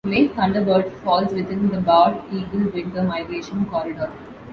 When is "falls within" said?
1.03-1.69